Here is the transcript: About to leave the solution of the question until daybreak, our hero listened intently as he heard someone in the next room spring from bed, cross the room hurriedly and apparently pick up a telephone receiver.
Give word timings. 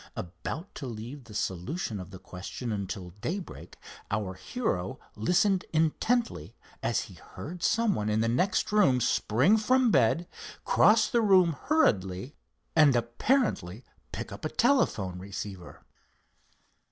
About 0.15 0.73
to 0.73 0.87
leave 0.87 1.25
the 1.25 1.35
solution 1.35 1.99
of 1.99 2.09
the 2.09 2.17
question 2.17 2.71
until 2.71 3.11
daybreak, 3.21 3.77
our 4.09 4.33
hero 4.33 4.99
listened 5.15 5.63
intently 5.71 6.55
as 6.81 7.01
he 7.01 7.13
heard 7.13 7.61
someone 7.61 8.09
in 8.09 8.19
the 8.19 8.27
next 8.27 8.71
room 8.71 8.99
spring 8.99 9.57
from 9.57 9.91
bed, 9.91 10.27
cross 10.65 11.07
the 11.07 11.21
room 11.21 11.55
hurriedly 11.65 12.35
and 12.75 12.95
apparently 12.95 13.85
pick 14.11 14.31
up 14.31 14.43
a 14.43 14.49
telephone 14.49 15.19
receiver. 15.19 15.85